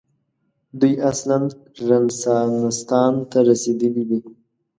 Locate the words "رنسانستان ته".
1.89-3.37